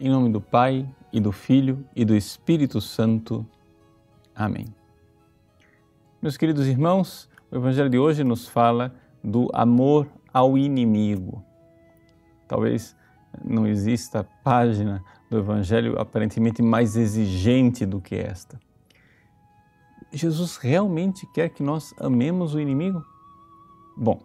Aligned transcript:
Em 0.00 0.08
nome 0.08 0.30
do 0.30 0.40
Pai, 0.40 0.88
e 1.12 1.18
do 1.18 1.32
Filho, 1.32 1.84
e 1.96 2.04
do 2.04 2.14
Espírito 2.14 2.80
Santo. 2.80 3.44
Amém. 4.32 4.66
Meus 6.22 6.36
queridos 6.36 6.68
irmãos, 6.68 7.28
o 7.50 7.56
Evangelho 7.56 7.90
de 7.90 7.98
hoje 7.98 8.22
nos 8.22 8.46
fala 8.46 8.94
do 9.24 9.48
amor 9.52 10.06
ao 10.32 10.56
inimigo. 10.56 11.42
Talvez 12.46 12.94
não 13.44 13.66
exista 13.66 14.22
página 14.44 15.02
do 15.28 15.38
Evangelho 15.38 15.98
aparentemente 15.98 16.62
mais 16.62 16.96
exigente 16.96 17.84
do 17.84 18.00
que 18.00 18.14
esta. 18.14 18.56
Jesus 20.12 20.58
realmente 20.58 21.26
quer 21.32 21.48
que 21.48 21.62
nós 21.64 21.92
amemos 21.98 22.54
o 22.54 22.60
inimigo? 22.60 23.04
Bom, 23.96 24.20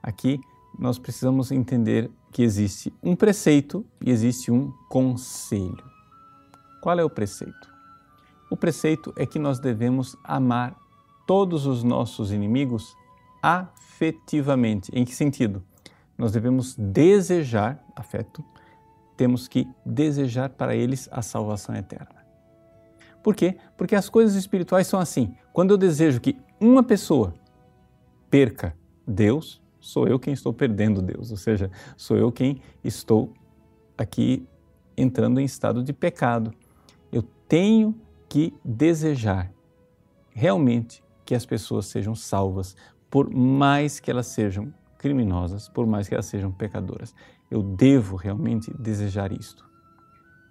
aqui 0.00 0.40
nós 0.78 1.00
precisamos 1.00 1.50
entender 1.50 2.08
que 2.32 2.42
existe 2.42 2.92
um 3.02 3.16
preceito 3.16 3.84
e 4.00 4.10
existe 4.10 4.50
um 4.50 4.72
conselho. 4.88 5.84
Qual 6.80 6.98
é 6.98 7.04
o 7.04 7.10
preceito? 7.10 7.68
O 8.50 8.56
preceito 8.56 9.12
é 9.16 9.26
que 9.26 9.38
nós 9.38 9.58
devemos 9.58 10.16
amar 10.24 10.76
todos 11.26 11.66
os 11.66 11.84
nossos 11.84 12.32
inimigos 12.32 12.96
afetivamente. 13.42 14.90
Em 14.94 15.04
que 15.04 15.14
sentido? 15.14 15.62
Nós 16.18 16.32
devemos 16.32 16.74
desejar 16.76 17.82
afeto, 17.94 18.44
temos 19.16 19.46
que 19.46 19.68
desejar 19.84 20.50
para 20.50 20.74
eles 20.74 21.08
a 21.12 21.22
salvação 21.22 21.74
eterna. 21.74 22.20
Por 23.22 23.34
quê? 23.34 23.56
Porque 23.76 23.94
as 23.94 24.08
coisas 24.08 24.34
espirituais 24.34 24.86
são 24.86 24.98
assim. 24.98 25.34
Quando 25.52 25.72
eu 25.72 25.78
desejo 25.78 26.20
que 26.20 26.38
uma 26.58 26.82
pessoa 26.82 27.34
perca 28.30 28.74
Deus, 29.06 29.59
sou 29.80 30.06
eu 30.06 30.18
quem 30.18 30.32
estou 30.32 30.52
perdendo 30.52 31.02
Deus, 31.02 31.30
ou 31.30 31.36
seja, 31.36 31.70
sou 31.96 32.16
eu 32.16 32.30
quem 32.30 32.60
estou 32.84 33.32
aqui 33.96 34.46
entrando 34.96 35.40
em 35.40 35.44
estado 35.44 35.82
de 35.82 35.92
pecado. 35.92 36.52
Eu 37.10 37.22
tenho 37.48 37.94
que 38.28 38.54
desejar 38.64 39.52
realmente 40.30 41.02
que 41.24 41.34
as 41.34 41.44
pessoas 41.44 41.86
sejam 41.86 42.14
salvas, 42.14 42.76
por 43.10 43.30
mais 43.30 43.98
que 43.98 44.10
elas 44.10 44.26
sejam 44.26 44.72
criminosas, 44.98 45.68
por 45.68 45.86
mais 45.86 46.08
que 46.08 46.14
elas 46.14 46.26
sejam 46.26 46.52
pecadoras. 46.52 47.14
Eu 47.50 47.62
devo 47.62 48.16
realmente 48.16 48.72
desejar 48.78 49.32
isto. 49.32 49.68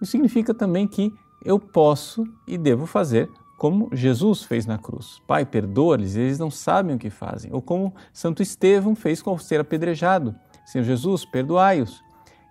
Isso 0.00 0.12
significa 0.12 0.54
também 0.54 0.88
que 0.88 1.12
eu 1.44 1.58
posso 1.58 2.24
e 2.46 2.58
devo 2.58 2.86
fazer 2.86 3.30
como 3.60 3.90
Jesus 3.92 4.42
fez 4.42 4.64
na 4.64 4.78
cruz. 4.78 5.20
Pai, 5.26 5.44
perdoa-lhes, 5.44 6.16
eles 6.16 6.38
não 6.38 6.50
sabem 6.50 6.96
o 6.96 6.98
que 6.98 7.10
fazem. 7.10 7.52
Ou 7.52 7.60
como 7.60 7.94
Santo 8.10 8.42
Estevão 8.42 8.96
fez 8.96 9.20
com 9.20 9.36
ser 9.36 9.60
apedrejado. 9.60 10.34
Senhor 10.64 10.82
Jesus, 10.82 11.26
perdoai-os. 11.26 12.02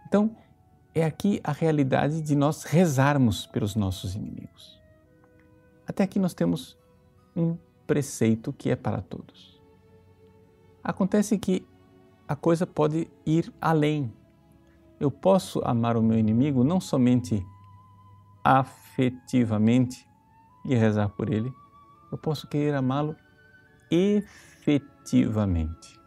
Então, 0.07 0.37
é 0.93 1.03
aqui 1.03 1.41
a 1.43 1.51
realidade 1.51 2.21
de 2.21 2.35
nós 2.35 2.63
rezarmos 2.63 3.47
pelos 3.47 3.75
nossos 3.75 4.13
inimigos. 4.13 4.79
Até 5.87 6.03
aqui 6.03 6.19
nós 6.19 6.35
temos 6.35 6.77
um 7.35 7.57
preceito 7.87 8.53
que 8.53 8.69
é 8.69 8.75
para 8.75 9.01
todos. 9.01 9.59
Acontece 10.83 11.39
que 11.39 11.65
a 12.27 12.35
coisa 12.35 12.67
pode 12.67 13.09
ir 13.25 13.51
além. 13.59 14.13
Eu 14.99 15.09
posso 15.09 15.59
amar 15.65 15.97
o 15.97 16.03
meu 16.03 16.19
inimigo 16.19 16.63
não 16.63 16.79
somente 16.79 17.43
afetivamente, 18.43 20.07
e 20.65 20.75
rezar 20.75 21.09
por 21.09 21.31
ele, 21.31 21.53
eu 22.11 22.17
posso 22.17 22.47
querer 22.47 22.73
amá-lo 22.73 23.15
efetivamente. 23.89 25.99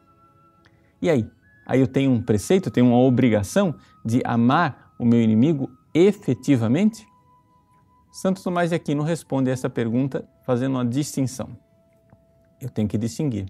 E 1.01 1.11
aí? 1.11 1.29
Aí 1.67 1.81
eu 1.81 1.87
tenho 1.87 2.11
um 2.11 2.21
preceito, 2.21 2.71
tenho 2.71 2.87
uma 2.87 2.99
obrigação 2.99 3.75
de 4.05 4.21
amar 4.25 4.95
o 4.99 5.05
meu 5.05 5.21
inimigo 5.21 5.71
efetivamente? 5.95 7.07
Santo 8.13 8.43
Tomás 8.43 8.71
de 8.71 8.77
Aquino 8.77 9.03
responde 9.03 9.51
essa 9.51 9.71
pergunta 9.71 10.29
fazendo 10.45 10.75
uma 10.75 10.85
distinção. 10.85 11.57
Eu 12.61 12.69
tenho 12.69 12.87
que 12.87 12.99
distinguir 12.99 13.47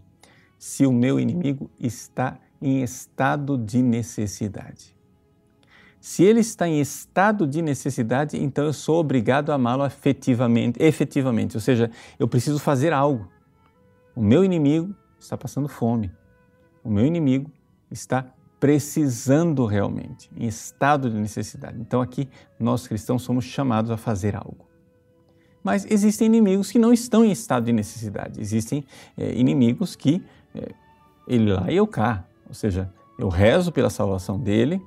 se 0.59 0.87
o 0.87 0.93
meu 0.93 1.19
inimigo 1.19 1.71
está 1.81 2.39
em 2.61 2.83
estado 2.83 3.59
de 3.59 3.83
necessidade. 3.83 4.95
Se 6.03 6.25
ele 6.25 6.41
está 6.41 6.67
em 6.67 6.81
estado 6.81 7.47
de 7.47 7.63
necessidade, 7.63 8.37
então 8.37 8.65
eu 8.65 8.73
sou 8.73 8.99
obrigado 8.99 9.53
a 9.53 9.55
amá-lo 9.55 9.87
efetivamente, 9.87 10.83
efetivamente, 10.83 11.57
ou 11.57 11.61
seja, 11.61 11.93
eu 12.19 12.27
preciso 12.27 12.59
fazer 12.59 12.93
algo. 12.93 13.29
O 14.13 14.21
meu 14.21 14.45
inimigo 14.45 14.93
está 15.17 15.37
passando 15.37 15.69
fome. 15.69 16.11
O 16.83 16.91
meu 16.91 17.07
inimigo 17.07 17.49
está 17.89 18.27
precisando 18.59 19.65
realmente, 19.65 20.29
em 20.37 20.49
estado 20.49 21.09
de 21.09 21.17
necessidade. 21.17 21.81
Então 21.81 22.03
aqui 22.03 22.29
nós 22.59 22.85
cristãos 22.89 23.23
somos 23.23 23.45
chamados 23.45 23.89
a 23.93 23.97
fazer 23.97 24.35
algo. 24.35 24.67
Mas 25.63 25.87
existem 25.89 26.27
inimigos 26.27 26.73
que 26.73 26.81
não 26.81 26.93
estão 26.93 27.25
em 27.25 27.31
estado 27.31 27.67
de 27.67 27.73
necessidade. 27.73 28.41
Existem 28.41 28.85
é, 29.17 29.33
inimigos 29.39 29.95
que 29.95 30.21
é, 30.53 30.73
ele 31.29 31.53
lá 31.53 31.71
e 31.71 31.77
eu 31.77 31.87
cá. 31.87 32.27
Ou 32.49 32.55
seja, 32.55 32.93
eu 33.17 33.29
rezo 33.29 33.71
pela 33.71 33.89
salvação 33.89 34.37
dele, 34.37 34.83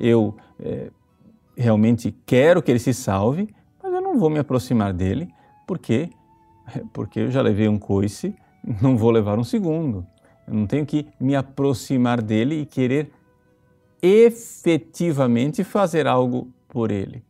eu 0.00 0.36
é, 0.58 0.90
realmente 1.56 2.10
quero 2.26 2.62
que 2.62 2.70
ele 2.70 2.78
se 2.78 2.94
salve, 2.94 3.48
mas 3.82 3.92
eu 3.92 4.00
não 4.00 4.18
vou 4.18 4.30
me 4.30 4.38
aproximar 4.38 4.92
dele 4.92 5.28
porque 5.66 6.10
porque 6.92 7.20
eu 7.20 7.30
já 7.30 7.42
levei 7.42 7.68
um 7.68 7.78
coice, 7.78 8.34
não 8.80 8.96
vou 8.96 9.10
levar 9.10 9.38
um 9.38 9.44
segundo. 9.44 10.06
Eu 10.46 10.54
não 10.54 10.66
tenho 10.66 10.84
que 10.84 11.06
me 11.18 11.36
aproximar 11.36 12.20
dele 12.20 12.62
e 12.62 12.66
querer 12.66 13.12
efetivamente 14.02 15.62
fazer 15.62 16.06
algo 16.06 16.52
por 16.68 16.90
ele. 16.90 17.22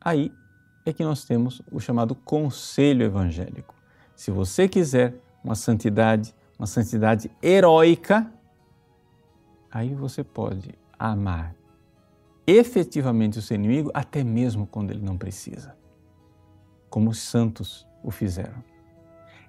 Aí 0.00 0.32
é 0.84 0.92
que 0.92 1.04
nós 1.04 1.24
temos 1.24 1.60
o 1.70 1.78
chamado 1.78 2.14
conselho 2.14 3.04
evangélico. 3.04 3.74
Se 4.16 4.30
você 4.30 4.68
quiser 4.68 5.14
uma 5.44 5.54
santidade, 5.54 6.34
uma 6.58 6.66
santidade 6.66 7.30
heróica, 7.42 8.30
aí 9.70 9.94
você 9.94 10.24
pode 10.24 10.74
amar 11.08 11.54
efetivamente 12.46 13.38
o 13.38 13.42
seu 13.42 13.54
inimigo, 13.54 13.90
até 13.94 14.24
mesmo 14.24 14.66
quando 14.66 14.90
ele 14.90 15.02
não 15.02 15.16
precisa, 15.16 15.76
como 16.88 17.10
os 17.10 17.18
santos 17.18 17.86
o 18.02 18.10
fizeram. 18.10 18.62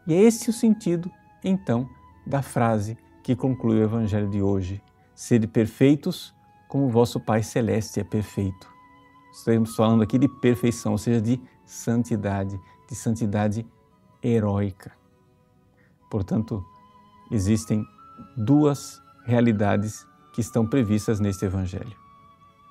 E 0.08 0.14
é 0.14 0.22
esse 0.22 0.50
o 0.50 0.54
sentido, 0.54 1.12
então, 1.44 1.90
da 2.26 2.42
frase 2.42 2.98
que 3.24 3.36
conclui 3.36 3.80
o 3.80 3.84
Evangelho 3.84 4.30
de 4.30 4.42
hoje: 4.42 4.82
Sede 5.16 5.48
perfeitos 5.48 6.34
como 6.68 6.90
vosso 6.90 7.20
Pai 7.20 7.44
Celeste 7.44 8.00
é 8.00 8.04
perfeito. 8.04 8.70
Estamos 9.34 9.76
falando 9.76 10.04
aqui 10.04 10.18
de 10.18 10.28
perfeição, 10.28 10.92
ou 10.92 10.98
seja, 10.98 11.22
de 11.22 11.42
santidade, 11.66 12.60
de 12.88 12.96
santidade 12.96 13.66
heróica. 14.22 14.92
Portanto, 16.10 16.64
existem 17.32 17.84
duas 18.38 19.02
realidades 19.26 20.06
que 20.32 20.42
estão 20.42 20.66
previstas 20.66 21.20
neste 21.20 21.46
Evangelho. 21.46 21.96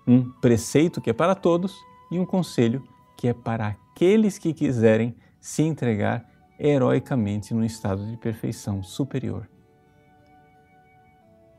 Um 0.06 0.31
preceito 0.31 1.00
que 1.00 1.10
é 1.10 1.12
para 1.12 1.34
todos 1.34 1.76
e 2.10 2.19
um 2.19 2.26
conselho 2.26 2.82
que 3.16 3.28
é 3.28 3.34
para 3.34 3.69
aqueles 3.69 4.38
que 4.38 4.53
quiserem 4.53 5.15
se 5.41 5.62
entregar 5.62 6.28
heroicamente 6.59 7.54
num 7.54 7.65
estado 7.65 8.06
de 8.06 8.16
perfeição 8.16 8.82
superior. 8.82 9.48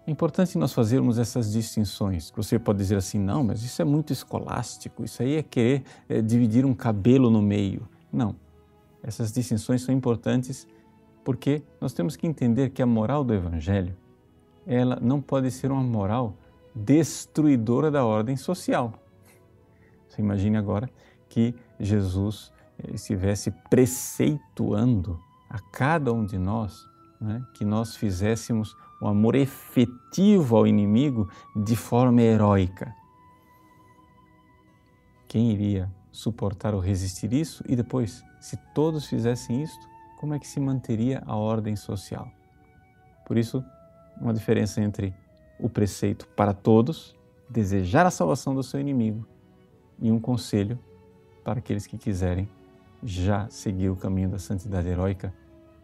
É 0.05 0.11
importante 0.11 0.57
nós 0.57 0.73
fazermos 0.73 1.19
essas 1.19 1.51
distinções. 1.51 2.31
Você 2.35 2.57
pode 2.57 2.79
dizer 2.79 2.95
assim, 2.95 3.19
não, 3.19 3.43
mas 3.43 3.63
isso 3.63 3.81
é 3.81 3.85
muito 3.85 4.11
escolástico, 4.11 5.03
isso 5.03 5.21
aí 5.21 5.35
é 5.35 5.43
querer 5.43 5.83
é, 6.09 6.21
dividir 6.21 6.65
um 6.65 6.73
cabelo 6.73 7.29
no 7.29 7.41
meio. 7.41 7.87
Não. 8.11 8.35
Essas 9.03 9.31
distinções 9.31 9.81
são 9.81 9.93
importantes 9.93 10.67
porque 11.23 11.63
nós 11.79 11.93
temos 11.93 12.15
que 12.15 12.25
entender 12.25 12.71
que 12.71 12.81
a 12.81 12.85
moral 12.85 13.23
do 13.23 13.33
Evangelho 13.33 13.95
ela 14.65 14.97
não 15.01 15.21
pode 15.21 15.49
ser 15.51 15.71
uma 15.71 15.83
moral 15.83 16.35
destruidora 16.73 17.91
da 17.91 18.05
ordem 18.05 18.35
social. 18.35 18.93
Você 20.07 20.21
imagine 20.21 20.57
agora 20.57 20.89
que 21.29 21.55
Jesus 21.79 22.51
eh, 22.79 22.91
estivesse 22.93 23.51
preceituando 23.69 25.19
a 25.49 25.59
cada 25.59 26.13
um 26.13 26.25
de 26.25 26.37
nós 26.37 26.85
né, 27.21 27.45
que 27.53 27.63
nós 27.63 27.95
fizéssemos 27.95 28.75
o 28.99 29.07
amor 29.07 29.35
efetivo 29.35 30.57
ao 30.57 30.65
inimigo 30.65 31.29
de 31.55 31.75
forma 31.75 32.21
heróica. 32.21 32.93
Quem 35.27 35.51
iria 35.51 35.89
suportar 36.11 36.73
ou 36.73 36.81
resistir 36.81 37.31
isso? 37.31 37.63
E 37.67 37.75
depois, 37.75 38.23
se 38.39 38.57
todos 38.73 39.05
fizessem 39.05 39.61
isto, 39.61 39.87
como 40.19 40.33
é 40.33 40.39
que 40.39 40.47
se 40.47 40.59
manteria 40.59 41.23
a 41.25 41.35
ordem 41.35 41.75
social? 41.75 42.29
Por 43.25 43.37
isso, 43.37 43.63
uma 44.19 44.33
diferença 44.33 44.81
entre 44.81 45.13
o 45.59 45.69
preceito 45.69 46.27
para 46.29 46.53
todos, 46.53 47.15
desejar 47.49 48.05
a 48.05 48.11
salvação 48.11 48.55
do 48.55 48.63
seu 48.63 48.79
inimigo, 48.79 49.25
e 49.99 50.11
um 50.11 50.19
conselho 50.19 50.79
para 51.43 51.59
aqueles 51.59 51.85
que 51.85 51.97
quiserem 51.97 52.49
já 53.03 53.47
seguir 53.49 53.89
o 53.89 53.95
caminho 53.95 54.29
da 54.29 54.39
santidade 54.39 54.87
heróica 54.87 55.33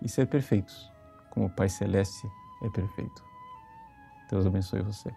e 0.02 0.10
ser 0.10 0.28
perfeitos, 0.28 0.92
como 1.30 1.48
o 1.48 1.50
Pai 1.50 1.70
Celeste 1.70 2.28
é 2.64 2.70
perfeito. 2.70 3.24
Deus 4.30 4.46
abençoe 4.46 4.82
você. 4.82 5.12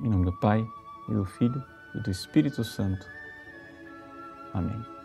Em 0.00 0.08
nome 0.08 0.24
do 0.24 0.38
Pai, 0.40 0.64
e 1.08 1.12
do 1.12 1.24
Filho, 1.24 1.62
e 1.94 2.00
do 2.00 2.10
Espírito 2.10 2.64
Santo. 2.64 3.06
Amém. 4.52 4.95